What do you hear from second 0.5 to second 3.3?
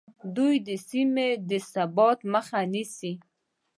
د سیمې د ثبات مخه نیسي